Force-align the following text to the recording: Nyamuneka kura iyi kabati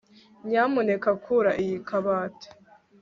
Nyamuneka 0.47 1.09
kura 1.23 1.51
iyi 1.63 1.77
kabati 1.87 2.47